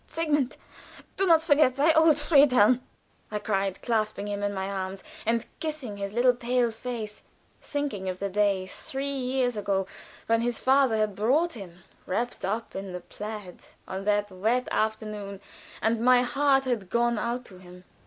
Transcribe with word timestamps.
"Sigmund, 0.07 0.57
do 1.15 1.27
not 1.27 1.43
forget 1.43 1.75
thy 1.75 1.93
old 1.93 2.17
Friedhelm!" 2.17 2.81
I 3.29 3.37
cried, 3.37 3.83
clasping 3.83 4.27
him 4.27 4.41
in 4.41 4.51
my 4.51 4.67
arms, 4.67 5.03
and 5.27 5.45
kissing 5.59 5.97
his 5.97 6.13
little 6.15 6.33
pale 6.33 6.71
face, 6.71 7.21
thinking 7.61 8.09
of 8.09 8.17
the 8.17 8.27
day, 8.27 8.65
three 8.65 9.11
years 9.13 9.55
ago, 9.55 9.85
when 10.25 10.41
his 10.41 10.57
father 10.57 10.97
had 10.97 11.15
brought 11.15 11.53
him 11.53 11.83
wrapped 12.07 12.43
up 12.43 12.75
in 12.75 12.93
the 12.93 13.01
plaid 13.01 13.59
on 13.87 14.03
that 14.05 14.31
wet 14.31 14.67
afternoon, 14.71 15.39
and 15.83 16.01
my 16.03 16.23
heart 16.23 16.65
had 16.65 16.89
gone 16.89 17.19
out 17.19 17.45
to 17.45 17.59
him. 17.59 17.83